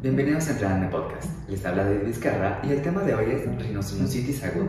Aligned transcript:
Bienvenidos 0.00 0.46
a 0.46 0.52
Entrenando 0.52 0.90
Podcast. 0.90 1.28
Les 1.48 1.66
habla 1.66 1.82
David 1.82 2.06
Vizcarra 2.06 2.62
y 2.62 2.70
el 2.70 2.82
tema 2.82 3.02
de 3.02 3.16
hoy 3.16 3.32
es 3.32 3.60
rinosinusitis 3.60 4.44
aguda. 4.44 4.68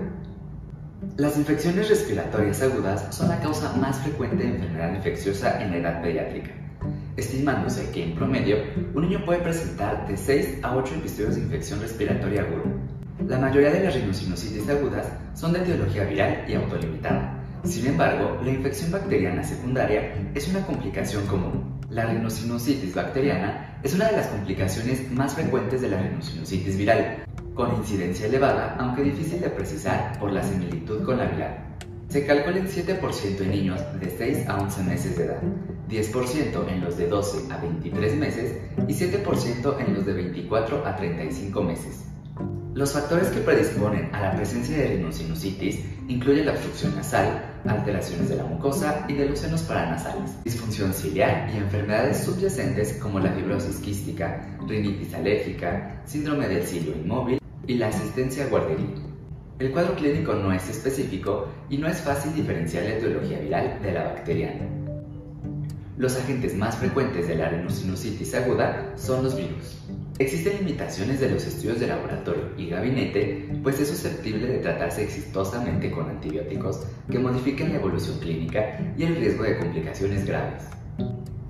Las 1.17 1.38
infecciones 1.38 1.88
respiratorias 1.88 2.63
agudas 2.63 3.15
son 3.15 3.29
la 3.29 3.39
causa 3.39 3.71
más 3.73 4.00
frecuente 4.00 4.38
de 4.38 4.55
enfermedad 4.55 4.96
infecciosa 4.96 5.62
en 5.62 5.70
la 5.70 5.78
edad 5.78 6.02
pediátrica, 6.02 6.49
estimándose 7.15 7.92
que 7.92 8.06
en 8.06 8.15
promedio 8.15 8.57
un 8.96 9.03
niño 9.03 9.24
puede 9.24 9.42
presentar 9.42 10.07
de 10.07 10.17
6 10.17 10.63
a 10.63 10.76
8 10.76 10.96
episodios 10.96 11.35
de 11.35 11.42
infección 11.42 11.80
respiratoria 11.80 12.42
aguda. 12.42 12.63
La 13.28 13.38
mayoría 13.38 13.70
de 13.70 13.84
las 13.84 13.93
rinosinusitis 13.93 14.67
agudas 14.67 15.13
son 15.35 15.53
de 15.53 15.60
etiología 15.60 16.05
viral 16.05 16.45
y 16.48 16.55
autolimitada. 16.55 17.39
Sin 17.66 17.85
embargo, 17.85 18.39
la 18.43 18.49
infección 18.49 18.91
bacteriana 18.91 19.43
secundaria 19.43 20.11
es 20.34 20.48
una 20.48 20.66
complicación 20.66 21.23
común. 21.27 21.78
La 21.89 22.05
rinosinusitis 22.05 22.93
bacteriana 22.93 23.79
es 23.81 23.95
una 23.95 24.09
de 24.09 24.17
las 24.17 24.27
complicaciones 24.27 25.11
más 25.11 25.34
frecuentes 25.34 25.81
de 25.81 25.89
la 25.89 25.99
rinosinusitis 25.99 26.77
viral, 26.77 27.25
con 27.55 27.75
incidencia 27.77 28.27
elevada, 28.27 28.75
aunque 28.79 29.02
difícil 29.02 29.41
de 29.41 29.49
precisar 29.49 30.20
por 30.20 30.31
la 30.31 30.43
similitud 30.43 31.03
con 31.03 31.17
la 31.17 31.25
viral. 31.25 31.65
Se 32.07 32.27
calcula 32.27 32.57
en 32.57 32.67
7% 32.67 33.41
en 33.41 33.49
niños 33.49 33.81
de 33.99 34.07
6 34.07 34.49
a 34.49 34.57
11 34.57 34.84
meses 34.84 35.17
de 35.17 35.25
edad, 35.25 35.41
10% 35.89 36.70
en 36.70 36.81
los 36.81 36.95
de 36.95 37.07
12 37.07 37.52
a 37.52 37.57
23 37.57 38.15
meses 38.17 38.57
y 38.87 38.93
7% 38.93 39.79
en 39.79 39.93
los 39.95 40.05
de 40.05 40.13
24 40.13 40.85
a 40.85 40.95
35 40.95 41.63
meses. 41.63 42.05
Los 42.79 42.93
factores 42.93 43.27
que 43.27 43.41
predisponen 43.41 44.09
a 44.15 44.21
la 44.21 44.31
presencia 44.38 44.77
de 44.77 44.87
rinosinusitis 44.87 45.81
incluyen 46.07 46.45
la 46.45 46.53
obstrucción 46.53 46.95
nasal, 46.95 47.59
alteraciones 47.67 48.29
de 48.29 48.37
la 48.37 48.45
mucosa 48.45 49.05
y 49.09 49.15
de 49.15 49.27
los 49.27 49.39
senos 49.39 49.63
paranasales, 49.63 50.41
disfunción 50.45 50.93
ciliar 50.93 51.49
y 51.53 51.57
enfermedades 51.57 52.23
subyacentes 52.23 52.93
como 52.93 53.20
la 53.20 53.34
fibrosis 53.34 53.81
quística, 53.81 54.57
rinitis 54.65 55.13
alérgica, 55.13 56.01
síndrome 56.05 56.48
del 56.48 56.65
cilio 56.65 56.95
inmóvil 56.95 57.41
y 57.67 57.73
la 57.73 57.89
asistencia 57.89 58.48
guardería. 58.48 58.95
El 59.59 59.71
cuadro 59.71 59.95
clínico 59.95 60.34
no 60.35 60.54
es 60.54 60.70
específico 60.70 61.49
y 61.70 61.79
no 61.79 61.89
es 61.89 61.99
fácil 61.99 62.34
diferenciar 62.34 62.85
la 62.85 62.91
etiología 62.91 63.39
viral 63.39 63.82
de 63.84 63.91
la 63.91 64.04
bacteriana. 64.06 64.79
Los 66.00 66.16
agentes 66.16 66.55
más 66.55 66.78
frecuentes 66.78 67.28
de 67.28 67.36
la 67.36 67.50
rinosinusitis 67.50 68.33
aguda 68.33 68.94
son 68.95 69.22
los 69.22 69.36
virus. 69.36 69.78
Existen 70.17 70.59
limitaciones 70.59 71.19
de 71.19 71.30
los 71.30 71.45
estudios 71.45 71.81
de 71.81 71.88
laboratorio 71.88 72.53
y 72.58 72.69
gabinete, 72.69 73.50
pues 73.61 73.81
es 73.81 73.89
susceptible 73.89 74.47
de 74.47 74.59
tratarse 74.59 75.03
exitosamente 75.03 75.92
con 75.92 76.09
antibióticos 76.09 76.86
que 77.11 77.20
modifiquen 77.20 77.73
la 77.73 77.80
evolución 77.80 78.17
clínica 78.20 78.80
y 78.97 79.03
el 79.03 79.17
riesgo 79.17 79.44
de 79.44 79.58
complicaciones 79.58 80.25
graves. 80.25 80.64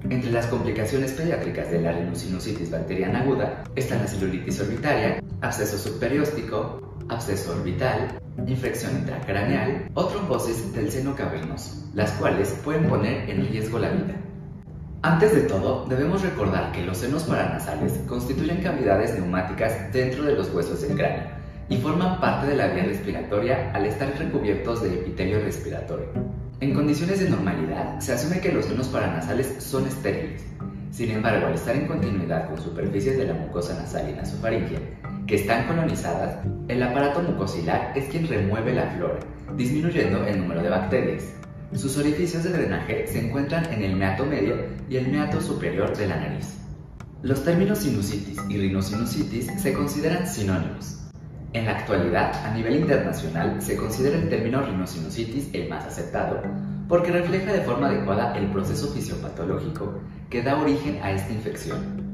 Entre 0.10 0.32
las 0.32 0.48
complicaciones 0.48 1.12
pediátricas 1.12 1.70
de 1.70 1.82
la 1.84 1.92
rinosinusitis 1.92 2.72
bacteriana 2.72 3.22
aguda 3.22 3.66
están 3.76 4.00
la 4.00 4.08
celulitis 4.08 4.62
orbitaria, 4.62 5.22
absceso 5.42 5.78
subperióstico, 5.78 6.98
absceso 7.08 7.52
orbital, 7.52 8.20
infección 8.48 8.98
intracraneal 8.98 9.92
o 9.94 10.06
trombosis 10.06 10.74
del 10.74 10.90
seno 10.90 11.16
cavernoso, 11.16 11.88
las 11.94 12.14
cuales 12.14 12.60
pueden 12.64 12.90
poner 12.90 13.30
en 13.30 13.48
riesgo 13.48 13.78
la 13.78 13.92
vida. 13.92 14.16
Antes 15.02 15.34
de 15.34 15.42
todo, 15.44 15.86
debemos 15.88 16.22
recordar 16.22 16.74
que 16.74 16.86
los 16.86 16.98
senos 16.98 17.24
paranasales 17.24 17.94
constituyen 18.06 18.62
cavidades 18.62 19.14
neumáticas 19.14 19.94
dentro 19.94 20.24
de 20.24 20.36
los 20.36 20.54
huesos 20.54 20.82
del 20.82 20.98
cráneo 20.98 21.24
y 21.70 21.78
forman 21.78 22.20
parte 22.20 22.48
de 22.48 22.58
la 22.58 22.68
vía 22.68 22.84
respiratoria 22.84 23.72
al 23.74 23.86
estar 23.86 24.14
recubiertos 24.20 24.84
de 24.84 24.96
epitelio 24.96 25.40
respiratorio. 25.40 26.08
En 26.60 26.74
condiciones 26.74 27.22
de 27.22 27.30
normalidad, 27.30 27.98
se 28.02 28.12
asume 28.12 28.42
que 28.42 28.52
los 28.52 28.66
senos 28.66 28.90
paranasales 28.90 29.64
son 29.64 29.88
estériles. 29.88 30.44
Sin 30.92 31.12
embargo, 31.12 31.48
al 31.48 31.54
estar 31.54 31.78
en 31.78 31.88
continuidad 31.88 32.50
con 32.50 32.62
superficies 32.62 33.18
de 33.18 33.28
la 33.28 33.36
mucosa 33.36 33.80
nasal 33.80 34.10
y 34.10 34.14
nasofaringea, 34.14 34.80
que 35.26 35.36
están 35.36 35.66
colonizadas, 35.66 36.46
el 36.68 36.84
aparato 36.84 37.22
mucosilar 37.22 37.94
es 37.96 38.10
quien 38.10 38.28
remueve 38.28 38.74
la 38.74 38.88
flora, 38.88 39.20
disminuyendo 39.56 40.26
el 40.26 40.40
número 40.42 40.62
de 40.62 40.70
bacterias. 40.70 41.24
Sus 41.76 41.98
orificios 41.98 42.44
de 42.44 42.50
drenaje 42.50 43.06
se 43.06 43.20
encuentran 43.20 43.72
en 43.72 43.84
el 43.84 43.96
meato 43.96 44.26
medio 44.26 44.56
y 44.90 44.98
el 44.98 45.08
meato 45.08 45.40
superior 45.40 45.96
de 45.96 46.08
la 46.08 46.16
nariz. 46.16 46.58
Los 47.22 47.44
términos 47.44 47.80
sinusitis 47.80 48.40
y 48.50 48.58
rinosinusitis 48.58 49.52
se 49.62 49.74
consideran 49.74 50.26
sinónimos. 50.26 50.98
En 51.54 51.66
la 51.66 51.78
actualidad, 51.78 52.34
a 52.44 52.54
nivel 52.56 52.78
internacional, 52.78 53.62
se 53.62 53.78
considera 53.78 54.18
el 54.18 54.30
término 54.30 54.64
rinosinusitis 54.64 55.50
el 55.54 55.70
más 55.70 55.86
aceptado, 55.86 56.42
porque 56.88 57.12
refleja 57.12 57.54
de 57.54 57.62
forma 57.62 57.88
adecuada 57.88 58.36
el 58.36 58.48
proceso 58.52 58.92
fisiopatológico 58.92 60.00
que 60.32 60.42
da 60.42 60.60
origen 60.60 61.00
a 61.04 61.12
esta 61.12 61.32
infección. 61.32 62.10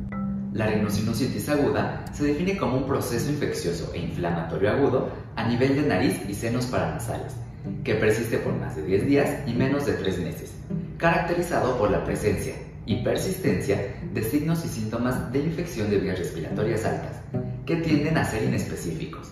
La 0.51 0.67
rinosinusitis 0.67 1.47
aguda 1.47 2.03
se 2.13 2.25
define 2.25 2.57
como 2.57 2.77
un 2.77 2.87
proceso 2.87 3.29
infeccioso 3.29 3.91
e 3.93 3.99
inflamatorio 3.99 4.71
agudo 4.71 5.11
a 5.37 5.47
nivel 5.47 5.77
de 5.77 5.87
nariz 5.87 6.21
y 6.27 6.33
senos 6.33 6.65
paranasales, 6.65 7.35
que 7.83 7.95
persiste 7.95 8.37
por 8.37 8.53
más 8.53 8.75
de 8.75 8.83
10 8.83 9.05
días 9.05 9.29
y 9.47 9.53
menos 9.53 9.85
de 9.85 9.93
3 9.93 10.19
meses, 10.19 10.51
caracterizado 10.97 11.77
por 11.77 11.91
la 11.91 12.03
presencia 12.03 12.55
y 12.85 13.03
persistencia 13.03 13.95
de 14.13 14.23
signos 14.23 14.63
y 14.65 14.69
síntomas 14.69 15.31
de 15.31 15.39
infección 15.39 15.89
de 15.89 15.97
vías 15.97 16.19
respiratorias 16.19 16.85
altas, 16.85 17.21
que 17.65 17.77
tienden 17.77 18.17
a 18.17 18.25
ser 18.25 18.43
inespecíficos. 18.43 19.31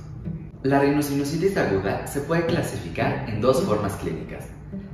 La 0.64 0.80
rinosinusitis 0.80 1.58
aguda 1.58 2.08
se 2.08 2.22
puede 2.22 2.46
clasificar 2.46 3.30
en 3.30 3.42
dos 3.42 3.64
formas 3.64 3.94
clínicas. 3.96 4.46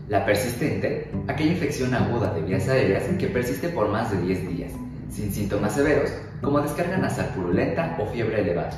La 0.07 0.25
persistente, 0.25 1.11
aquella 1.27 1.51
infección 1.51 1.93
aguda 1.93 2.33
de 2.33 2.41
vías 2.41 2.67
aéreas 2.67 3.03
que 3.19 3.27
persiste 3.27 3.69
por 3.69 3.89
más 3.89 4.11
de 4.11 4.21
10 4.21 4.49
días, 4.49 4.71
sin 5.11 5.31
síntomas 5.31 5.75
severos, 5.75 6.11
como 6.41 6.61
descarga 6.61 6.97
nasal 6.97 7.29
purulenta 7.35 7.95
o 7.99 8.07
fiebre 8.07 8.41
elevada. 8.41 8.71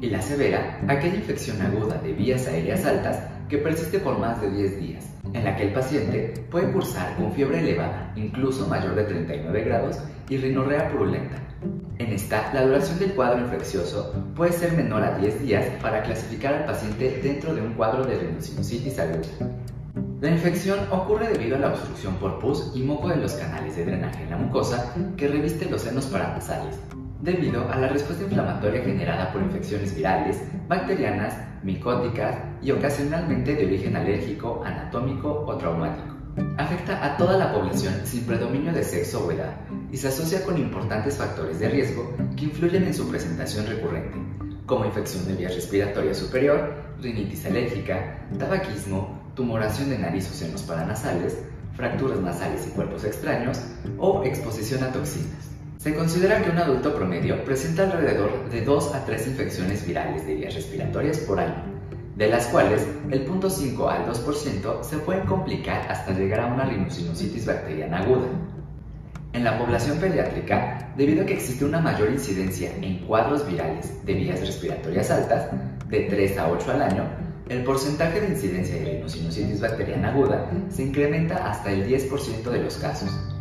Y 0.00 0.10
la 0.10 0.22
severa, 0.22 0.78
aquella 0.86 1.16
infección 1.16 1.60
aguda 1.62 1.98
de 1.98 2.12
vías 2.12 2.46
aéreas 2.46 2.84
altas 2.84 3.18
que 3.48 3.58
persiste 3.58 3.98
por 3.98 4.18
más 4.18 4.40
de 4.40 4.50
10 4.50 4.80
días, 4.80 5.04
en 5.32 5.44
la 5.44 5.56
que 5.56 5.64
el 5.64 5.72
paciente 5.72 6.46
puede 6.50 6.72
cursar 6.72 7.16
con 7.16 7.32
fiebre 7.32 7.60
elevada, 7.60 8.12
incluso 8.16 8.66
mayor 8.66 8.94
de 8.94 9.04
39 9.04 9.62
grados, 9.62 9.98
y 10.28 10.38
rinorrea 10.38 10.90
purulenta. 10.90 11.36
En 11.98 12.12
esta, 12.12 12.52
la 12.52 12.66
duración 12.66 12.98
del 12.98 13.14
cuadro 13.14 13.40
infeccioso 13.40 14.12
puede 14.34 14.52
ser 14.52 14.72
menor 14.72 15.02
a 15.02 15.18
10 15.18 15.42
días 15.42 15.64
para 15.80 16.02
clasificar 16.02 16.54
al 16.54 16.66
paciente 16.66 17.20
dentro 17.22 17.54
de 17.54 17.62
un 17.62 17.74
cuadro 17.74 18.04
de 18.04 18.18
rinosinusitis 18.18 18.98
aguda. 18.98 19.28
La 20.20 20.30
infección 20.30 20.78
ocurre 20.90 21.28
debido 21.28 21.56
a 21.56 21.60
la 21.60 21.68
obstrucción 21.68 22.14
por 22.16 22.38
pus 22.38 22.72
y 22.74 22.82
moco 22.82 23.08
de 23.08 23.16
los 23.16 23.34
canales 23.34 23.76
de 23.76 23.84
drenaje 23.84 24.22
en 24.22 24.30
la 24.30 24.36
mucosa 24.36 24.94
que 25.16 25.28
reviste 25.28 25.70
los 25.70 25.82
senos 25.82 26.06
paranasales, 26.06 26.76
debido 27.20 27.70
a 27.70 27.76
la 27.76 27.88
respuesta 27.88 28.24
inflamatoria 28.24 28.82
generada 28.82 29.32
por 29.32 29.42
infecciones 29.42 29.94
virales, 29.94 30.42
bacterianas, 30.68 31.34
micóticas 31.62 32.36
y 32.62 32.70
ocasionalmente 32.70 33.54
de 33.54 33.66
origen 33.66 33.96
alérgico, 33.96 34.62
anatómico 34.64 35.44
o 35.46 35.56
traumático. 35.56 36.14
Afecta 36.58 37.04
a 37.04 37.16
toda 37.16 37.38
la 37.38 37.52
población 37.52 37.94
sin 38.04 38.24
predominio 38.24 38.72
de 38.72 38.84
sexo 38.84 39.26
o 39.26 39.30
edad 39.30 39.56
y 39.90 39.96
se 39.96 40.08
asocia 40.08 40.44
con 40.44 40.58
importantes 40.58 41.16
factores 41.16 41.58
de 41.60 41.68
riesgo 41.68 42.14
que 42.36 42.44
influyen 42.44 42.84
en 42.84 42.94
su 42.94 43.08
presentación 43.08 43.66
recurrente, 43.66 44.18
como 44.66 44.84
infección 44.84 45.26
de 45.26 45.34
vías 45.34 45.54
respiratorias 45.54 46.18
superior, 46.18 46.74
rinitis 47.00 47.46
alérgica, 47.46 48.26
tabaquismo, 48.38 49.32
tumoración 49.34 49.88
de 49.88 49.98
nariz 49.98 50.30
o 50.30 50.34
senos 50.34 50.62
paranasales, 50.62 51.42
fracturas 51.74 52.20
nasales 52.20 52.66
y 52.66 52.70
cuerpos 52.70 53.04
extraños 53.04 53.60
o 53.98 54.22
exposición 54.24 54.84
a 54.84 54.92
toxinas. 54.92 55.55
Se 55.86 55.94
considera 55.94 56.42
que 56.42 56.50
un 56.50 56.58
adulto 56.58 56.92
promedio 56.92 57.44
presenta 57.44 57.84
alrededor 57.84 58.50
de 58.50 58.62
2 58.62 58.92
a 58.92 59.04
3 59.04 59.28
infecciones 59.28 59.86
virales 59.86 60.26
de 60.26 60.34
vías 60.34 60.52
respiratorias 60.52 61.18
por 61.18 61.38
año, 61.38 61.62
de 62.16 62.26
las 62.26 62.48
cuales 62.48 62.84
el 63.08 63.24
0.5 63.24 63.88
al 63.88 64.04
2% 64.04 64.82
se 64.82 64.98
pueden 64.98 65.24
complicar 65.26 65.86
hasta 65.88 66.10
llegar 66.10 66.40
a 66.40 66.46
una 66.46 66.64
rinosinusitis 66.64 67.46
bacteriana 67.46 67.98
aguda. 67.98 68.26
En 69.32 69.44
la 69.44 69.56
población 69.60 69.98
pediátrica, 69.98 70.92
debido 70.96 71.22
a 71.22 71.26
que 71.26 71.34
existe 71.34 71.64
una 71.64 71.80
mayor 71.80 72.10
incidencia 72.10 72.72
en 72.82 73.06
cuadros 73.06 73.46
virales 73.46 74.04
de 74.04 74.14
vías 74.14 74.40
respiratorias 74.40 75.08
altas, 75.12 75.50
de 75.88 76.00
3 76.00 76.38
a 76.38 76.50
8 76.50 76.72
al 76.72 76.82
año, 76.82 77.04
el 77.48 77.62
porcentaje 77.62 78.22
de 78.22 78.30
incidencia 78.30 78.74
de 78.74 78.94
rinosinusitis 78.94 79.60
bacteriana 79.60 80.08
aguda 80.08 80.50
se 80.68 80.82
incrementa 80.82 81.48
hasta 81.48 81.70
el 81.70 81.86
10% 81.86 82.42
de 82.42 82.58
los 82.60 82.76
casos. 82.78 83.35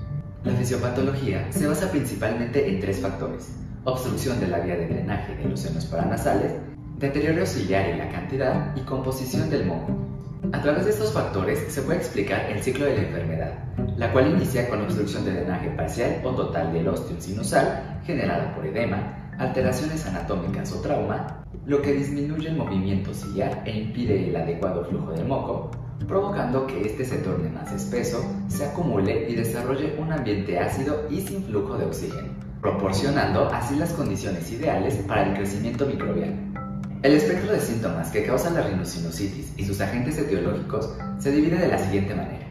La 0.45 0.53
fisiopatología 0.53 1.51
se 1.51 1.65
basa 1.65 1.89
principalmente 1.89 2.69
en 2.69 2.79
tres 2.79 2.99
factores. 2.99 3.51
Obstrucción 3.83 4.39
de 4.39 4.47
la 4.47 4.59
vía 4.59 4.75
de 4.75 4.87
drenaje 4.87 5.35
de 5.35 5.45
los 5.45 5.59
senos 5.59 5.85
paranasales, 5.85 6.51
deterioro 6.99 7.47
ciliar 7.47 7.89
en 7.89 7.97
la 7.97 8.09
cantidad 8.09 8.75
y 8.75 8.81
composición 8.81 9.49
del 9.49 9.65
moco. 9.65 9.97
A 10.53 10.61
través 10.61 10.85
de 10.85 10.91
estos 10.91 11.11
factores 11.13 11.73
se 11.73 11.81
puede 11.81 11.97
explicar 11.97 12.45
el 12.51 12.61
ciclo 12.61 12.85
de 12.85 12.95
la 12.95 13.01
enfermedad, 13.01 13.53
la 13.97 14.13
cual 14.13 14.33
inicia 14.35 14.69
con 14.69 14.83
obstrucción 14.83 15.25
de 15.25 15.33
drenaje 15.33 15.71
parcial 15.71 16.21
o 16.23 16.29
total 16.35 16.71
del 16.71 16.89
ostium 16.89 17.19
sinusal 17.19 17.99
generada 18.05 18.53
por 18.53 18.67
edema, 18.67 19.31
alteraciones 19.39 20.05
anatómicas 20.05 20.71
o 20.73 20.81
trauma, 20.81 21.43
lo 21.65 21.81
que 21.81 21.93
disminuye 21.93 22.49
el 22.49 22.57
movimiento 22.57 23.15
ciliar 23.15 23.63
e 23.65 23.75
impide 23.75 24.29
el 24.29 24.35
adecuado 24.35 24.85
flujo 24.85 25.11
del 25.11 25.25
moco, 25.25 25.71
provocando 26.07 26.67
que 26.67 26.85
este 26.85 27.05
se 27.05 27.17
torne 27.17 27.49
más 27.49 27.71
espeso, 27.71 28.23
se 28.47 28.65
acumule 28.65 29.29
y 29.29 29.35
desarrolle 29.35 29.95
un 29.97 30.11
ambiente 30.11 30.59
ácido 30.59 31.07
y 31.09 31.21
sin 31.21 31.43
flujo 31.45 31.77
de 31.77 31.85
oxígeno, 31.85 32.29
proporcionando 32.61 33.47
así 33.53 33.75
las 33.75 33.93
condiciones 33.93 34.51
ideales 34.51 34.95
para 35.07 35.23
el 35.27 35.33
crecimiento 35.35 35.85
microbiano. 35.85 36.55
El 37.01 37.13
espectro 37.13 37.51
de 37.51 37.59
síntomas 37.59 38.09
que 38.09 38.25
causan 38.25 38.55
la 38.55 38.61
rinosinusitis 38.61 39.53
y 39.57 39.65
sus 39.65 39.79
agentes 39.79 40.17
etiológicos 40.17 40.91
se 41.19 41.31
divide 41.31 41.57
de 41.57 41.67
la 41.67 41.77
siguiente 41.77 42.15
manera. 42.15 42.47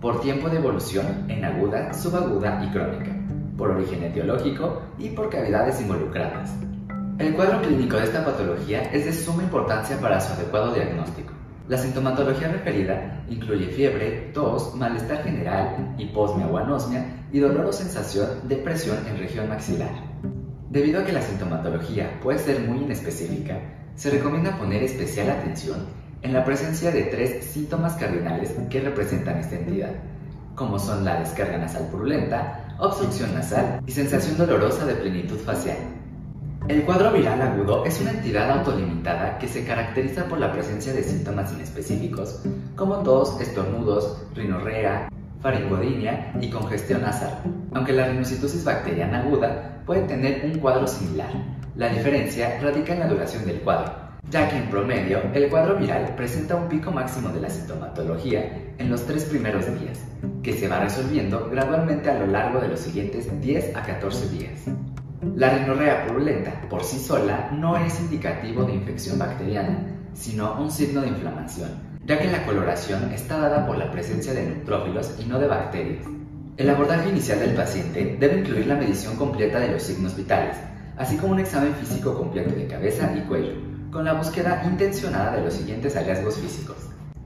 Por 0.00 0.20
tiempo 0.20 0.48
de 0.48 0.58
evolución 0.58 1.24
en 1.28 1.44
aguda, 1.44 1.92
subaguda 1.92 2.64
y 2.64 2.70
crónica, 2.70 3.16
por 3.56 3.70
origen 3.70 4.04
etiológico 4.04 4.82
y 4.98 5.08
por 5.08 5.30
cavidades 5.30 5.80
involucradas. 5.80 6.52
El 7.18 7.34
cuadro 7.34 7.62
clínico 7.62 7.96
de 7.96 8.04
esta 8.04 8.24
patología 8.24 8.82
es 8.92 9.06
de 9.06 9.12
suma 9.12 9.42
importancia 9.42 9.98
para 9.98 10.20
su 10.20 10.34
adecuado 10.34 10.74
diagnóstico. 10.74 11.25
La 11.68 11.76
sintomatología 11.76 12.46
referida 12.46 13.24
incluye 13.28 13.66
fiebre, 13.66 14.30
tos, 14.32 14.76
malestar 14.76 15.24
general, 15.24 15.96
hiposmia 15.98 16.46
o 16.46 16.56
anosmia 16.58 17.26
y 17.32 17.40
dolor 17.40 17.66
o 17.66 17.72
sensación 17.72 18.46
de 18.48 18.54
presión 18.56 18.98
en 19.08 19.18
región 19.18 19.48
maxilar. 19.48 19.90
Debido 20.70 21.00
a 21.00 21.04
que 21.04 21.12
la 21.12 21.22
sintomatología 21.22 22.20
puede 22.22 22.38
ser 22.38 22.60
muy 22.60 22.78
inespecífica, 22.78 23.58
se 23.96 24.10
recomienda 24.10 24.56
poner 24.56 24.84
especial 24.84 25.28
atención 25.28 25.86
en 26.22 26.32
la 26.32 26.44
presencia 26.44 26.92
de 26.92 27.02
tres 27.04 27.44
síntomas 27.46 27.94
cardinales 27.94 28.54
que 28.70 28.80
representan 28.80 29.38
esta 29.38 29.56
entidad, 29.56 29.90
como 30.54 30.78
son 30.78 31.04
la 31.04 31.18
descarga 31.18 31.58
nasal 31.58 31.88
purulenta, 31.90 32.76
obstrucción 32.78 33.34
nasal 33.34 33.80
y 33.86 33.90
sensación 33.90 34.36
dolorosa 34.36 34.86
de 34.86 34.94
plenitud 34.94 35.38
facial. 35.38 35.78
El 36.68 36.82
cuadro 36.82 37.12
viral 37.12 37.40
agudo 37.40 37.84
es 37.84 38.00
una 38.00 38.10
entidad 38.10 38.50
autolimitada 38.50 39.38
que 39.38 39.46
se 39.46 39.64
caracteriza 39.64 40.24
por 40.24 40.40
la 40.40 40.52
presencia 40.52 40.92
de 40.92 41.04
síntomas 41.04 41.52
inespecíficos 41.52 42.42
como 42.74 43.04
tos, 43.04 43.40
estornudos, 43.40 44.26
rinorrea, 44.34 45.08
faringodinia 45.40 46.32
y 46.40 46.50
congestión 46.50 47.02
nasal. 47.02 47.38
Aunque 47.72 47.92
la 47.92 48.08
rinocitosis 48.08 48.64
bacteriana 48.64 49.20
aguda 49.20 49.82
puede 49.86 50.02
tener 50.08 50.44
un 50.44 50.58
cuadro 50.58 50.88
similar, 50.88 51.30
la 51.76 51.88
diferencia 51.88 52.58
radica 52.60 52.94
en 52.94 53.00
la 53.00 53.08
duración 53.08 53.46
del 53.46 53.60
cuadro, 53.60 53.92
ya 54.28 54.48
que 54.48 54.56
en 54.56 54.68
promedio 54.68 55.20
el 55.34 55.48
cuadro 55.48 55.76
viral 55.76 56.16
presenta 56.16 56.56
un 56.56 56.68
pico 56.68 56.90
máximo 56.90 57.28
de 57.28 57.42
la 57.42 57.50
sintomatología 57.50 58.74
en 58.76 58.90
los 58.90 59.06
tres 59.06 59.24
primeros 59.26 59.66
días, 59.78 60.00
que 60.42 60.52
se 60.52 60.66
va 60.66 60.80
resolviendo 60.80 61.48
gradualmente 61.48 62.10
a 62.10 62.18
lo 62.18 62.26
largo 62.26 62.58
de 62.58 62.68
los 62.68 62.80
siguientes 62.80 63.40
10 63.40 63.76
a 63.76 63.82
14 63.84 64.28
días. 64.30 64.64
La 65.36 65.50
rinorrea 65.50 66.06
purulenta 66.06 66.62
por 66.70 66.82
sí 66.82 66.98
sola 66.98 67.50
no 67.52 67.76
es 67.76 68.00
indicativo 68.00 68.64
de 68.64 68.72
infección 68.72 69.18
bacteriana, 69.18 69.80
sino 70.14 70.58
un 70.58 70.70
signo 70.70 71.02
de 71.02 71.08
inflamación, 71.08 71.72
ya 72.06 72.18
que 72.18 72.32
la 72.32 72.46
coloración 72.46 73.12
está 73.12 73.38
dada 73.38 73.66
por 73.66 73.76
la 73.76 73.90
presencia 73.92 74.32
de 74.32 74.46
neutrófilos 74.46 75.14
y 75.18 75.26
no 75.26 75.38
de 75.38 75.46
bacterias. 75.46 76.06
El 76.56 76.70
abordaje 76.70 77.10
inicial 77.10 77.40
del 77.40 77.54
paciente 77.54 78.16
debe 78.18 78.38
incluir 78.38 78.66
la 78.66 78.76
medición 78.76 79.16
completa 79.16 79.60
de 79.60 79.72
los 79.72 79.82
signos 79.82 80.16
vitales, 80.16 80.56
así 80.96 81.18
como 81.18 81.34
un 81.34 81.40
examen 81.40 81.74
físico 81.74 82.14
completo 82.14 82.54
de 82.54 82.66
cabeza 82.66 83.12
y 83.14 83.20
cuello, 83.28 83.52
con 83.92 84.06
la 84.06 84.14
búsqueda 84.14 84.62
intencionada 84.64 85.36
de 85.36 85.42
los 85.42 85.52
siguientes 85.52 85.96
hallazgos 85.96 86.38
físicos. 86.38 86.78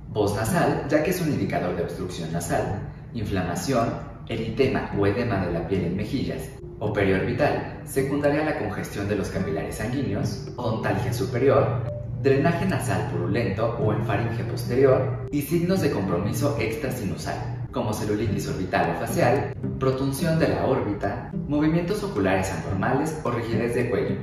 Voz 0.08 0.34
nasal, 0.34 0.84
ya 0.88 1.04
que 1.04 1.10
es 1.10 1.20
un 1.20 1.28
indicador 1.28 1.76
de 1.76 1.84
obstrucción 1.84 2.32
nasal, 2.32 2.90
inflamación, 3.14 3.88
eritema 4.28 4.90
o 4.98 5.06
edema 5.06 5.46
de 5.46 5.52
la 5.52 5.68
piel 5.68 5.84
en 5.84 5.96
mejillas, 5.96 6.42
o 6.80 6.92
periorbital, 6.92 7.82
secundaria 7.84 8.42
a 8.42 8.44
la 8.46 8.58
congestión 8.58 9.06
de 9.08 9.16
los 9.16 9.28
capilares 9.28 9.76
sanguíneos, 9.76 10.48
odontalgia 10.56 11.12
superior, 11.12 11.84
drenaje 12.22 12.66
nasal 12.66 13.10
purulento 13.12 13.78
o 13.78 13.92
en 13.92 14.04
faringe 14.04 14.44
posterior 14.44 15.26
y 15.30 15.42
signos 15.42 15.82
de 15.82 15.90
compromiso 15.90 16.56
extrasinusal, 16.58 17.36
como 17.70 17.92
celulitis 17.92 18.48
orbital 18.48 18.94
o 18.96 19.00
facial, 19.00 19.54
protunción 19.78 20.38
de 20.38 20.48
la 20.48 20.64
órbita, 20.66 21.30
movimientos 21.48 22.02
oculares 22.02 22.50
anormales 22.50 23.20
o 23.24 23.30
rigidez 23.30 23.74
de 23.74 23.90
cuello. 23.90 24.16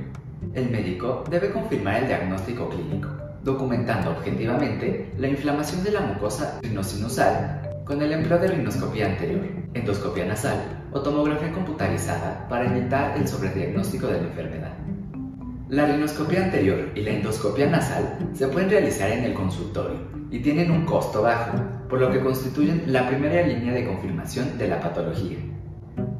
El 0.54 0.70
médico 0.70 1.24
debe 1.30 1.52
confirmar 1.52 2.02
el 2.02 2.08
diagnóstico 2.08 2.68
clínico, 2.68 3.08
documentando 3.44 4.10
objetivamente 4.10 5.12
la 5.16 5.28
inflamación 5.28 5.84
de 5.84 5.92
la 5.92 6.00
mucosa 6.00 6.58
rinosinusal 6.62 7.82
con 7.84 8.02
el 8.02 8.12
empleo 8.12 8.38
de 8.38 8.48
rinoscopía 8.48 9.06
anterior, 9.06 9.46
endoscopia 9.74 10.26
nasal 10.26 10.77
o 10.92 11.00
tomografía 11.00 11.52
computarizada 11.52 12.46
para 12.48 12.66
evitar 12.66 13.16
el 13.16 13.26
sobrediagnóstico 13.26 14.06
de 14.06 14.20
la 14.20 14.28
enfermedad. 14.28 14.72
La 15.68 15.86
rinoscopía 15.86 16.44
anterior 16.44 16.92
y 16.94 17.02
la 17.02 17.10
endoscopia 17.10 17.68
nasal 17.68 18.30
se 18.32 18.48
pueden 18.48 18.70
realizar 18.70 19.10
en 19.10 19.24
el 19.24 19.34
consultorio 19.34 19.98
y 20.30 20.40
tienen 20.40 20.70
un 20.70 20.86
costo 20.86 21.22
bajo, 21.22 21.58
por 21.88 22.00
lo 22.00 22.10
que 22.10 22.20
constituyen 22.20 22.84
la 22.86 23.06
primera 23.06 23.46
línea 23.46 23.74
de 23.74 23.86
confirmación 23.86 24.56
de 24.56 24.68
la 24.68 24.80
patología. 24.80 25.38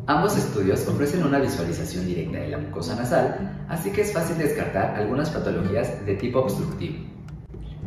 Ambos 0.06 0.36
estudios 0.36 0.86
ofrecen 0.88 1.22
una 1.22 1.38
visualización 1.38 2.06
directa 2.06 2.38
de 2.38 2.48
la 2.48 2.58
mucosa 2.58 2.94
nasal, 2.94 3.64
así 3.68 3.90
que 3.90 4.02
es 4.02 4.12
fácil 4.12 4.38
descartar 4.38 4.94
algunas 4.96 5.30
patologías 5.30 6.04
de 6.04 6.14
tipo 6.14 6.40
obstructivo. 6.40 7.17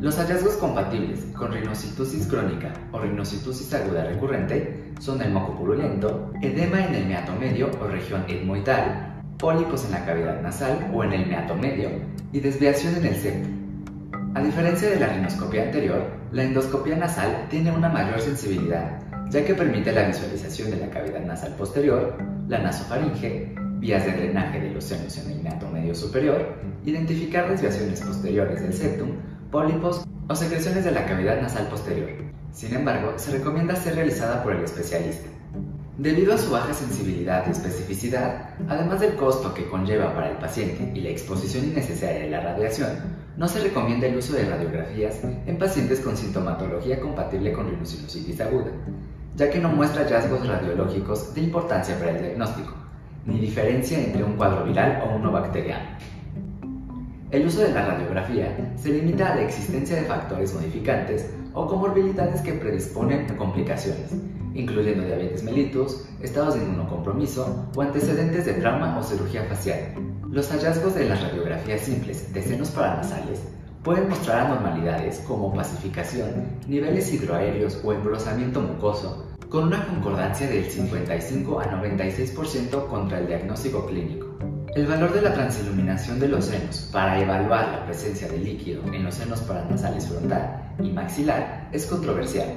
Los 0.01 0.17
hallazgos 0.17 0.55
compatibles 0.55 1.19
con 1.37 1.51
rinocitosis 1.51 2.25
crónica 2.25 2.73
o 2.91 2.97
rinocitosis 2.97 3.71
aguda 3.71 4.03
recurrente 4.03 4.93
son 4.99 5.21
el 5.21 5.31
moco 5.31 5.55
purulento, 5.55 6.33
edema 6.41 6.83
en 6.83 6.95
el 6.95 7.05
meato 7.05 7.33
medio 7.39 7.69
o 7.79 7.87
región 7.87 8.25
etmoidal, 8.27 9.21
pólipos 9.37 9.85
en 9.85 9.91
la 9.91 10.03
cavidad 10.03 10.41
nasal 10.41 10.89
o 10.91 11.03
en 11.03 11.13
el 11.13 11.27
meato 11.27 11.53
medio 11.53 11.91
y 12.33 12.39
desviación 12.39 12.95
en 12.95 13.05
el 13.05 13.15
septum. 13.15 13.51
A 14.33 14.41
diferencia 14.41 14.89
de 14.89 14.99
la 14.99 15.09
rinoscopia 15.09 15.65
anterior, 15.65 16.03
la 16.31 16.45
endoscopia 16.45 16.95
nasal 16.95 17.45
tiene 17.51 17.71
una 17.71 17.89
mayor 17.89 18.19
sensibilidad, 18.21 18.99
ya 19.29 19.45
que 19.45 19.53
permite 19.53 19.91
la 19.91 20.07
visualización 20.07 20.71
de 20.71 20.77
la 20.77 20.89
cavidad 20.89 21.23
nasal 21.23 21.53
posterior, 21.53 22.17
la 22.47 22.57
nasofaringe, 22.57 23.53
vías 23.77 24.03
de 24.03 24.13
drenaje 24.13 24.61
de 24.61 24.71
los 24.71 24.83
senos 24.83 25.15
en 25.19 25.31
el 25.31 25.43
meato 25.43 25.67
medio 25.69 25.93
superior, 25.93 26.55
identificar 26.85 27.51
desviaciones 27.51 28.01
posteriores 28.01 28.63
del 28.63 28.73
septum, 28.73 29.09
pólipos 29.51 30.05
o 30.29 30.35
secreciones 30.35 30.85
de 30.85 30.91
la 30.91 31.05
cavidad 31.05 31.41
nasal 31.41 31.67
posterior. 31.67 32.09
Sin 32.53 32.73
embargo, 32.73 33.13
se 33.17 33.31
recomienda 33.31 33.75
ser 33.75 33.95
realizada 33.95 34.41
por 34.43 34.53
el 34.53 34.63
especialista. 34.63 35.29
Debido 35.97 36.33
a 36.33 36.37
su 36.37 36.51
baja 36.51 36.73
sensibilidad 36.73 37.45
y 37.45 37.51
especificidad, 37.51 38.55
además 38.69 39.01
del 39.01 39.15
costo 39.15 39.53
que 39.53 39.67
conlleva 39.67 40.15
para 40.15 40.31
el 40.31 40.37
paciente 40.37 40.91
y 40.97 41.01
la 41.01 41.09
exposición 41.09 41.65
innecesaria 41.65 42.21
de 42.21 42.29
la 42.29 42.41
radiación, 42.41 42.89
no 43.37 43.47
se 43.47 43.59
recomienda 43.59 44.07
el 44.07 44.17
uso 44.17 44.33
de 44.33 44.49
radiografías 44.49 45.19
en 45.23 45.57
pacientes 45.57 45.99
con 45.99 46.15
sintomatología 46.15 46.99
compatible 46.99 47.51
con 47.51 47.69
rinosinusitis 47.69 48.39
aguda, 48.41 48.71
ya 49.35 49.49
que 49.49 49.59
no 49.59 49.69
muestra 49.69 50.03
hallazgos 50.03 50.47
radiológicos 50.47 51.33
de 51.35 51.41
importancia 51.41 51.97
para 51.99 52.11
el 52.11 52.21
diagnóstico, 52.21 52.73
ni 53.25 53.39
diferencia 53.39 53.99
entre 53.99 54.23
un 54.23 54.37
cuadro 54.37 54.63
viral 54.63 55.03
o 55.05 55.15
uno 55.15 55.31
bacteriano. 55.31 55.97
El 57.31 57.47
uso 57.47 57.61
de 57.61 57.71
la 57.71 57.85
radiografía 57.85 58.73
se 58.75 58.91
limita 58.91 59.31
a 59.31 59.35
la 59.35 59.43
existencia 59.43 59.95
de 59.95 60.01
factores 60.01 60.53
modificantes 60.53 61.29
o 61.53 61.65
comorbilidades 61.65 62.41
que 62.41 62.51
predisponen 62.51 63.31
a 63.31 63.37
complicaciones, 63.37 64.11
incluyendo 64.53 65.05
diabetes 65.05 65.41
mellitus, 65.41 66.03
estados 66.21 66.55
de 66.55 66.63
inmunocompromiso 66.65 67.69
o 67.73 67.81
antecedentes 67.81 68.45
de 68.45 68.55
trauma 68.55 68.99
o 68.99 69.03
cirugía 69.03 69.45
facial. 69.45 69.93
Los 70.29 70.49
hallazgos 70.51 70.93
de 70.93 71.07
las 71.07 71.21
radiografías 71.21 71.79
simples 71.79 72.33
de 72.33 72.41
senos 72.43 72.71
paranasales 72.71 73.39
pueden 73.81 74.09
mostrar 74.09 74.47
anormalidades 74.47 75.19
como 75.19 75.53
pacificación, 75.53 76.59
niveles 76.67 77.13
hidroaéreos 77.13 77.79
o 77.81 77.93
engrosamiento 77.93 78.59
mucoso, 78.59 79.25
con 79.47 79.67
una 79.67 79.87
concordancia 79.87 80.49
del 80.49 80.65
55 80.65 81.61
a 81.61 81.81
96% 81.81 82.87
contra 82.87 83.19
el 83.19 83.27
diagnóstico 83.27 83.85
clínico. 83.85 84.30
El 84.73 84.87
valor 84.87 85.13
de 85.13 85.21
la 85.21 85.33
transiluminación 85.33 86.17
de 86.17 86.29
los 86.29 86.45
senos 86.45 86.87
para 86.93 87.19
evaluar 87.21 87.67
la 87.73 87.85
presencia 87.85 88.29
de 88.29 88.37
líquido 88.37 88.81
en 88.93 89.03
los 89.03 89.15
senos 89.15 89.41
paranasales 89.41 90.07
frontal 90.07 90.75
y 90.81 90.89
maxilar 90.89 91.67
es 91.73 91.85
controversial, 91.85 92.47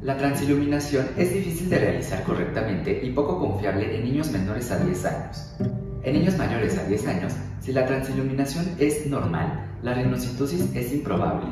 la 0.00 0.16
transiluminación 0.16 1.08
es 1.16 1.34
difícil 1.34 1.68
de 1.70 1.78
realizar 1.78 2.22
correctamente 2.22 3.00
y 3.02 3.10
poco 3.10 3.40
confiable 3.40 3.96
en 3.96 4.04
niños 4.04 4.30
menores 4.30 4.70
a 4.70 4.78
10 4.78 5.04
años. 5.04 5.56
En 6.04 6.12
niños 6.12 6.38
mayores 6.38 6.78
a 6.78 6.84
10 6.84 7.06
años, 7.08 7.32
si 7.60 7.72
la 7.72 7.86
transiluminación 7.86 8.66
es 8.78 9.06
normal, 9.06 9.66
la 9.82 9.94
rinocitosis 9.94 10.72
es 10.76 10.92
improbable. 10.92 11.46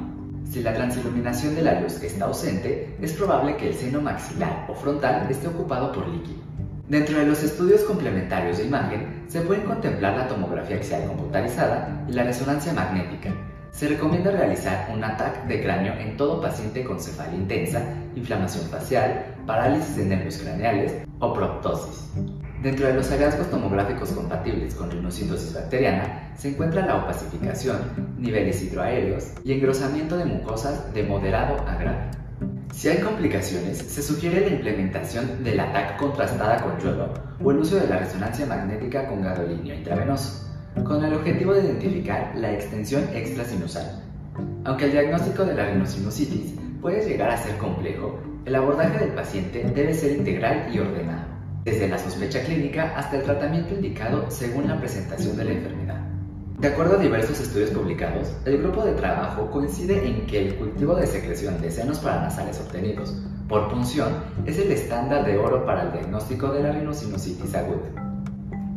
Si 0.49 0.63
la 0.63 0.73
transiluminación 0.73 1.57
de 1.57 1.63
la 1.63 1.81
luz 1.81 2.01
está 2.01 2.27
ausente, 2.27 2.95
es 3.01 3.13
probable 3.15 3.57
que 3.57 3.71
el 3.71 3.75
seno 3.75 4.01
maxilar 4.01 4.67
o 4.69 4.75
frontal 4.75 5.27
esté 5.31 5.49
ocupado 5.49 5.91
por 5.91 6.07
líquido. 6.07 6.52
Dentro 6.93 7.19
de 7.19 7.25
los 7.25 7.43
estudios 7.43 7.81
complementarios 7.85 8.59
de 8.59 8.67
imagen, 8.67 9.25
se 9.27 9.41
pueden 9.41 9.65
contemplar 9.65 10.15
la 10.15 10.29
tomografía 10.29 10.77
axial 10.77 11.07
computarizada 11.07 12.05
y 12.07 12.13
la 12.13 12.25
resonancia 12.25 12.75
magnética, 12.75 13.31
se 13.71 13.89
recomienda 13.89 14.31
realizar 14.31 14.91
un 14.93 15.03
ataque 15.03 15.49
de 15.49 15.63
cráneo 15.63 15.95
en 15.95 16.19
todo 16.19 16.43
paciente 16.43 16.85
con 16.85 17.01
cefalia 17.01 17.39
intensa, 17.39 17.83
inflamación 18.15 18.67
facial, 18.67 19.25
parálisis 19.47 19.97
de 19.97 20.05
nervios 20.05 20.37
craneales 20.37 20.93
o 21.19 21.33
proptosis. 21.33 22.11
Dentro 22.63 22.87
de 22.87 22.93
los 22.93 23.09
hallazgos 23.09 23.49
tomográficos 23.49 24.11
compatibles 24.11 24.75
con 24.75 24.91
rinocitosis 24.91 25.55
bacteriana 25.55 26.35
se 26.37 26.51
encuentra 26.51 26.85
la 26.85 26.97
opacificación, 26.97 27.79
niveles 28.19 28.63
hidroaéreos 28.63 29.33
y 29.43 29.55
engrosamiento 29.55 30.19
de 30.19 30.27
mucosas 30.27 30.93
de 30.93 31.05
moderado 31.05 31.57
a 31.67 31.75
grave. 31.77 32.22
Si 32.73 32.89
hay 32.89 32.99
complicaciones, 32.99 33.79
se 33.79 34.03
sugiere 34.03 34.41
la 34.41 34.55
implementación 34.55 35.45
de 35.45 35.55
la 35.55 35.73
TAC 35.73 35.99
contrastada 35.99 36.63
con 36.63 36.79
yodo 36.81 37.13
o 37.43 37.51
el 37.51 37.59
uso 37.59 37.77
de 37.77 37.87
la 37.87 37.99
resonancia 37.99 38.47
magnética 38.47 39.07
con 39.09 39.23
gadolinio 39.23 39.75
intravenoso, 39.75 40.51
con 40.85 41.05
el 41.05 41.15
objetivo 41.15 41.53
de 41.53 41.65
identificar 41.65 42.33
la 42.35 42.53
extensión 42.53 43.05
extrasinusal. 43.15 44.03
Aunque 44.65 44.87
el 44.87 44.93
diagnóstico 44.93 45.45
de 45.45 45.55
la 45.55 45.67
rinosinusitis 45.67 46.55
puede 46.81 47.07
llegar 47.07 47.31
a 47.31 47.37
ser 47.37 47.57
complejo, 47.59 48.19
el 48.45 48.55
abordaje 48.55 48.99
del 48.99 49.15
paciente 49.15 49.65
debe 49.75 49.95
ser 49.95 50.17
integral 50.17 50.69
y 50.73 50.79
ordenado, 50.79 51.27
desde 51.65 51.89
la 51.89 51.99
sospecha 51.99 52.43
clínica 52.43 52.97
hasta 52.97 53.19
el 53.19 53.23
tratamiento 53.23 53.75
indicado 53.75 54.31
según 54.31 54.67
la 54.67 54.79
presentación 54.79 55.37
de 55.37 55.45
la 55.45 55.53
enfermedad. 55.53 56.02
De 56.63 56.69
acuerdo 56.69 56.95
a 56.95 57.03
diversos 57.03 57.41
estudios 57.41 57.71
publicados, 57.71 58.33
el 58.45 58.59
grupo 58.59 58.85
de 58.85 58.93
trabajo 58.93 59.51
coincide 59.51 60.07
en 60.07 60.27
que 60.29 60.47
el 60.47 60.55
cultivo 60.55 60.95
de 60.95 61.09
secreción 61.09 61.61
de 61.61 61.73
senos 61.73 61.99
paranasales 61.99 62.61
obtenidos 62.61 63.21
por 63.49 63.69
punción 63.69 64.13
es 64.47 64.61
el 64.61 64.71
estándar 64.71 65.27
de 65.27 65.39
oro 65.39 65.67
para 65.67 65.83
el 65.83 65.93
diagnóstico 65.93 66.53
de 66.53 66.63
la 66.63 66.71
rinosinusitis 66.71 67.53
aguda. 67.57 67.91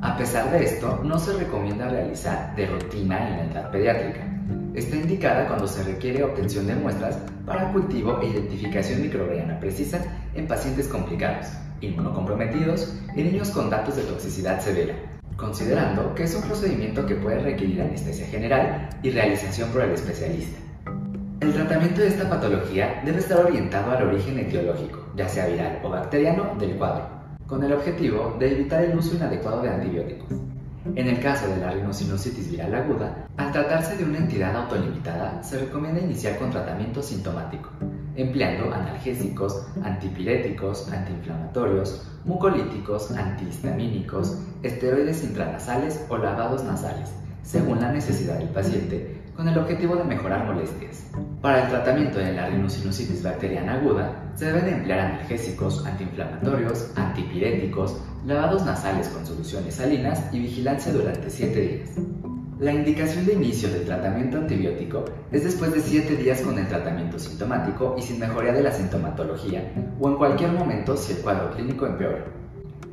A 0.01 0.17
pesar 0.17 0.49
de 0.49 0.63
esto, 0.63 0.99
no 1.03 1.19
se 1.19 1.33
recomienda 1.33 1.87
realizar 1.87 2.55
de 2.55 2.65
rutina 2.65 3.29
en 3.29 3.37
la 3.37 3.51
edad 3.51 3.71
pediátrica, 3.71 4.31
Está 4.73 4.95
indicada 4.97 5.47
cuando 5.47 5.67
se 5.67 5.83
requiere 5.83 6.23
obtención 6.23 6.67
de 6.67 6.75
muestras 6.75 7.17
para 7.45 7.71
cultivo 7.71 8.19
e 8.19 8.27
identificación 8.27 9.03
microbiana 9.03 9.59
precisa 9.59 10.03
en 10.33 10.47
pacientes 10.47 10.87
complicados, 10.87 11.47
inmunocomprometidos 11.81 12.93
y 13.15 13.23
niños 13.23 13.51
con 13.51 13.69
datos 13.69 13.95
de 13.95 14.03
toxicidad 14.03 14.59
severa, 14.59 15.14
considerando 15.37 16.15
que 16.15 16.23
es 16.23 16.35
un 16.35 16.43
procedimiento 16.43 17.05
que 17.05 17.15
puede 17.15 17.39
requerir 17.39 17.81
anestesia 17.81 18.27
general 18.27 18.89
y 19.03 19.11
realización 19.11 19.69
por 19.69 19.81
el 19.81 19.91
especialista. 19.91 20.59
El 21.41 21.53
tratamiento 21.53 22.01
de 22.01 22.07
esta 22.07 22.29
patología 22.29 23.01
debe 23.05 23.19
estar 23.19 23.45
orientado 23.45 23.91
al 23.91 24.07
origen 24.07 24.39
etiológico, 24.39 25.05
ya 25.15 25.27
sea 25.27 25.47
viral 25.47 25.79
o 25.83 25.89
bacteriano, 25.89 26.55
del 26.57 26.75
cuadro, 26.75 27.07
con 27.45 27.63
el 27.63 27.73
objetivo 27.73 28.35
de 28.39 28.53
evitar 28.53 28.83
el 28.83 28.97
uso 28.97 29.15
inadecuado 29.15 29.61
de 29.61 29.69
antibióticos. 29.69 30.29
En 30.95 31.07
el 31.07 31.19
caso 31.19 31.47
de 31.47 31.57
la 31.57 31.71
rinosinusitis 31.71 32.51
viral 32.51 32.73
aguda, 32.73 33.27
al 33.37 33.51
tratarse 33.51 33.97
de 33.97 34.05
una 34.05 34.19
entidad 34.19 34.55
autolimitada, 34.55 35.43
se 35.43 35.59
recomienda 35.59 35.99
iniciar 35.99 36.37
con 36.37 36.51
tratamiento 36.51 37.01
sintomático, 37.01 37.69
empleando 38.15 38.73
analgésicos, 38.73 39.65
antipiréticos, 39.83 40.91
antiinflamatorios, 40.91 42.07
mucolíticos, 42.25 43.11
antihistamínicos, 43.11 44.37
esteroides 44.63 45.23
intranasales 45.23 46.05
o 46.09 46.17
lavados 46.17 46.63
nasales, 46.63 47.11
según 47.43 47.81
la 47.81 47.91
necesidad 47.91 48.39
del 48.39 48.49
paciente, 48.49 49.21
con 49.35 49.47
el 49.47 49.57
objetivo 49.57 49.95
de 49.95 50.05
mejorar 50.05 50.45
molestias. 50.45 51.03
Para 51.41 51.63
el 51.63 51.69
tratamiento 51.69 52.19
de 52.19 52.33
la 52.33 52.47
rinosinusitis 52.47 53.21
bacteriana 53.21 53.73
aguda, 53.73 54.31
se 54.35 54.45
deben 54.45 54.73
emplear 54.73 54.99
analgésicos, 54.99 55.85
antiinflamatorios, 55.85 56.91
antipiréticos, 56.95 57.97
lavados 58.25 58.65
nasales 58.65 59.09
con 59.09 59.25
soluciones 59.25 59.75
salinas 59.75 60.33
y 60.33 60.39
vigilancia 60.39 60.93
durante 60.93 61.29
7 61.29 61.59
días. 61.59 62.34
La 62.57 62.71
indicación 62.71 63.25
de 63.25 63.33
inicio 63.33 63.69
del 63.69 63.83
tratamiento 63.83 64.37
antibiótico 64.37 65.03
es 65.29 65.43
después 65.43 65.73
de 65.73 65.81
7 65.81 66.15
días 66.15 66.39
con 66.39 66.57
el 66.57 66.65
tratamiento 66.69 67.19
sintomático 67.19 67.95
y 67.97 68.01
sin 68.01 68.17
mejoría 68.17 68.53
de 68.53 68.63
la 68.63 68.71
sintomatología 68.71 69.73
o 69.99 70.07
en 70.07 70.15
cualquier 70.15 70.53
momento 70.53 70.95
si 70.95 71.11
el 71.11 71.19
cuadro 71.19 71.51
clínico 71.53 71.85
empeora. 71.85 72.23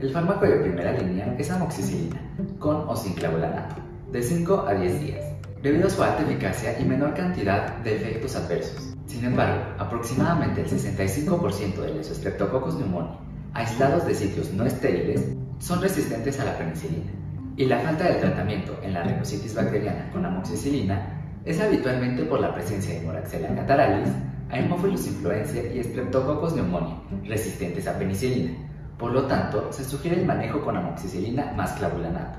El 0.00 0.10
fármaco 0.10 0.46
de 0.46 0.56
primera 0.56 0.90
línea 0.98 1.36
es 1.38 1.48
amoxicilina, 1.52 2.20
con 2.58 2.88
o 2.88 2.96
sin 2.96 3.12
clavulanato, 3.12 3.76
de 4.10 4.20
5 4.20 4.64
a 4.66 4.74
10 4.74 5.00
días 5.00 5.24
debido 5.62 5.86
a 5.86 5.90
su 5.90 6.02
alta 6.02 6.22
eficacia 6.22 6.80
y 6.80 6.84
menor 6.84 7.14
cantidad 7.14 7.76
de 7.84 7.94
efectos 7.94 8.34
adversos. 8.34 8.96
Sin 9.06 9.24
embargo, 9.24 9.62
aproximadamente 9.78 10.62
el 10.62 10.66
65% 10.66 11.76
de 11.76 11.94
los 11.94 12.08
Streptococcus 12.08 12.74
pneumoniae 12.74 13.16
aislados 13.54 14.06
de 14.06 14.14
sitios 14.16 14.52
no 14.52 14.66
estériles 14.66 15.24
son 15.60 15.80
resistentes 15.80 16.40
a 16.40 16.46
la 16.46 16.58
penicilina, 16.58 17.12
y 17.56 17.66
la 17.66 17.78
falta 17.80 18.04
de 18.04 18.14
tratamiento 18.14 18.78
en 18.82 18.94
la 18.94 19.02
rhinositis 19.02 19.54
bacteriana 19.54 20.10
con 20.10 20.24
amoxicilina 20.24 21.40
es 21.44 21.60
habitualmente 21.60 22.24
por 22.24 22.40
la 22.40 22.54
presencia 22.54 22.94
de 22.94 23.04
Moraxella 23.04 23.54
cataralis, 23.54 24.08
Haemophilus 24.50 25.06
influenzae 25.06 25.76
y 25.76 25.82
Streptococcus 25.82 26.52
pneumoniae 26.52 26.96
resistentes 27.24 27.86
a 27.86 27.98
penicilina. 27.98 28.52
Por 28.98 29.12
lo 29.12 29.24
tanto, 29.26 29.72
se 29.72 29.84
sugiere 29.84 30.20
el 30.20 30.26
manejo 30.26 30.62
con 30.62 30.76
amoxicilina 30.76 31.52
más 31.56 31.72
clavulanato. 31.72 32.38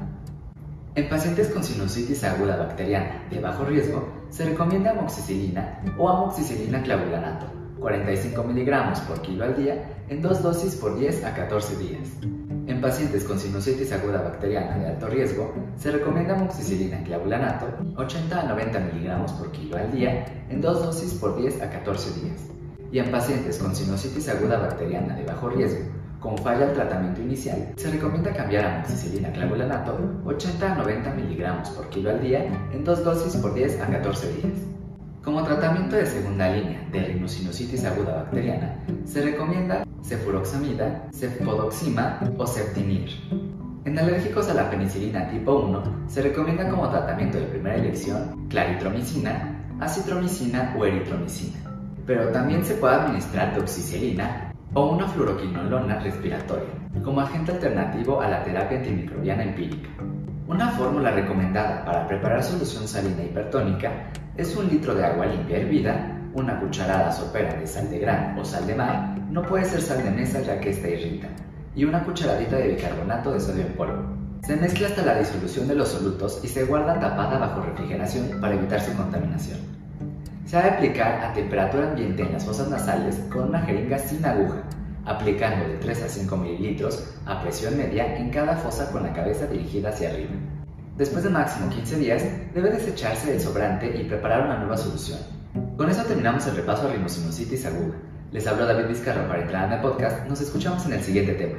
En 0.95 1.09
pacientes 1.09 1.49
con 1.49 1.63
sinusitis 1.63 2.23
aguda 2.23 2.55
bacteriana 2.55 3.27
de 3.29 3.39
bajo 3.39 3.65
riesgo, 3.65 4.07
se 4.29 4.45
recomienda 4.45 4.91
amoxicilina 4.91 5.81
o 5.97 6.07
amoxicilina 6.07 6.83
clavulanato, 6.83 7.47
45 7.79 8.43
mg 8.43 9.07
por 9.07 9.21
kilo 9.21 9.43
al 9.43 9.55
día, 9.55 10.05
en 10.07 10.21
dos 10.21 10.41
dosis 10.41 10.75
por 10.75 10.97
10 10.97 11.25
a 11.25 11.33
14 11.33 11.77
días. 11.77 12.09
En 12.83 12.89
pacientes 12.89 13.23
con 13.23 13.39
sinusitis 13.39 13.93
aguda 13.93 14.21
bacteriana 14.21 14.77
de 14.77 14.87
alto 14.89 15.07
riesgo, 15.07 15.53
se 15.77 15.89
recomienda 15.89 16.35
amoxicilina 16.35 17.01
clavulanato, 17.05 17.67
80 17.95 18.41
a 18.41 18.43
90 18.43 18.77
mg 18.77 19.37
por 19.37 19.53
kilo 19.53 19.77
al 19.77 19.89
día, 19.89 20.25
en 20.49 20.59
dos 20.59 20.83
dosis 20.83 21.13
por 21.13 21.37
10 21.37 21.61
a 21.61 21.69
14 21.69 22.19
días. 22.19 22.41
Y 22.91 22.99
en 22.99 23.09
pacientes 23.09 23.57
con 23.57 23.73
sinusitis 23.73 24.27
aguda 24.27 24.57
bacteriana 24.57 25.15
de 25.15 25.23
bajo 25.23 25.47
riesgo, 25.47 25.79
con 26.19 26.37
falla 26.37 26.65
al 26.65 26.73
tratamiento 26.73 27.21
inicial, 27.21 27.71
se 27.77 27.89
recomienda 27.89 28.33
cambiar 28.33 28.65
a 28.65 28.75
amoxicilina 28.75 29.31
clavulanato 29.31 29.97
80 30.25 30.73
a 30.73 30.75
90 30.75 31.09
miligramos 31.11 31.69
por 31.69 31.87
kilo 31.87 32.09
al 32.09 32.21
día 32.21 32.43
en 32.73 32.83
dos 32.83 33.01
dosis 33.01 33.37
por 33.37 33.53
10 33.53 33.79
a 33.79 33.87
14 33.87 34.27
días. 34.33 34.57
Como 35.23 35.41
tratamiento 35.41 35.95
de 35.95 36.05
segunda 36.05 36.49
línea 36.49 36.85
de 36.91 36.99
rinosinusitis 36.99 37.85
aguda 37.85 38.23
bacteriana, 38.23 38.75
se 39.05 39.21
recomienda 39.21 39.85
cefuroxamida, 40.03 41.07
cefpodoxima 41.13 42.19
o 42.37 42.45
ceftinir. 42.45 43.09
En 43.85 43.97
alérgicos 43.97 44.49
a 44.49 44.53
la 44.53 44.69
penicilina 44.69 45.29
tipo 45.29 45.53
1, 45.59 46.07
se 46.07 46.23
recomienda 46.23 46.69
como 46.69 46.89
tratamiento 46.89 47.37
de 47.37 47.45
primera 47.45 47.77
elección 47.77 48.49
claritromicina, 48.49 49.65
acitromicina 49.79 50.75
o 50.77 50.85
eritromicina, 50.85 51.71
pero 52.05 52.27
también 52.33 52.65
se 52.65 52.73
puede 52.75 52.95
administrar 52.95 53.55
doxicilina 53.55 54.53
o 54.73 54.89
una 54.89 55.07
fluoroquinolona 55.07 55.99
respiratoria, 55.99 56.73
como 57.01 57.21
agente 57.21 57.53
alternativo 57.53 58.19
a 58.19 58.27
la 58.27 58.43
terapia 58.43 58.79
antimicrobiana 58.79 59.43
empírica. 59.43 59.89
Una 60.45 60.71
fórmula 60.71 61.11
recomendada 61.11 61.85
para 61.85 62.05
preparar 62.05 62.43
solución 62.43 62.85
salina 62.85 63.23
hipertónica 63.23 64.09
es 64.35 64.53
un 64.57 64.67
litro 64.67 64.93
de 64.93 65.05
agua 65.05 65.25
limpia 65.25 65.59
hervida, 65.59 66.19
una 66.33 66.59
cucharada 66.59 67.13
sopera 67.13 67.53
de 67.53 67.65
sal 67.65 67.89
de 67.89 67.99
gran 67.99 68.37
o 68.37 68.43
sal 68.43 68.67
de 68.67 68.75
mar, 68.75 69.15
no 69.31 69.41
puede 69.43 69.63
ser 69.63 69.81
sal 69.81 70.03
de 70.03 70.11
mesa 70.11 70.41
ya 70.41 70.59
que 70.59 70.71
esta 70.71 70.89
irrita, 70.89 71.29
y 71.73 71.85
una 71.85 72.03
cucharadita 72.03 72.57
de 72.57 72.73
bicarbonato 72.73 73.31
de 73.31 73.39
sodio 73.39 73.65
en 73.65 73.73
polvo. 73.73 74.03
Se 74.41 74.57
mezcla 74.57 74.87
hasta 74.87 75.05
la 75.05 75.17
disolución 75.17 75.65
de 75.69 75.75
los 75.75 75.87
solutos 75.87 76.41
y 76.43 76.49
se 76.49 76.65
guarda 76.65 76.99
tapada 76.99 77.37
bajo 77.37 77.61
refrigeración 77.61 78.41
para 78.41 78.55
evitar 78.55 78.81
su 78.81 78.93
contaminación. 78.97 79.59
Se 80.45 80.57
ha 80.57 80.63
de 80.63 80.69
aplicar 80.71 81.23
a 81.23 81.33
temperatura 81.33 81.87
ambiente 81.87 82.21
en 82.21 82.33
las 82.33 82.43
fosas 82.43 82.67
nasales 82.67 83.15
con 83.31 83.47
una 83.47 83.61
jeringa 83.61 83.97
sin 83.97 84.25
aguja, 84.25 84.63
aplicando 85.05 85.67
de 85.67 85.75
3 85.75 86.03
a 86.03 86.09
5 86.09 86.37
mililitros 86.37 87.13
a 87.25 87.41
presión 87.41 87.77
media 87.77 88.17
en 88.17 88.29
cada 88.29 88.55
fosa 88.57 88.91
con 88.91 89.03
la 89.03 89.13
cabeza 89.13 89.47
dirigida 89.47 89.89
hacia 89.89 90.09
arriba. 90.09 90.31
Después 90.97 91.23
de 91.23 91.29
máximo 91.29 91.69
15 91.69 91.97
días, 91.97 92.23
debe 92.53 92.69
desecharse 92.69 93.33
el 93.33 93.41
sobrante 93.41 93.87
y 93.99 94.03
preparar 94.03 94.45
una 94.45 94.59
nueva 94.59 94.77
solución. 94.77 95.19
Con 95.75 95.89
eso 95.89 96.03
terminamos 96.03 96.45
el 96.47 96.55
repaso 96.55 96.87
a 96.87 96.91
rinosinusitis 96.91 97.65
aguda. 97.65 97.95
Les 98.31 98.45
hablo 98.47 98.65
David 98.65 98.87
Vizcarra 98.87 99.27
para 99.27 99.41
entrar 99.41 99.67
en 99.67 99.73
el 99.73 99.81
podcast. 99.81 100.27
Nos 100.27 100.41
escuchamos 100.41 100.85
en 100.85 100.93
el 100.93 101.01
siguiente 101.01 101.33
tema. 101.33 101.57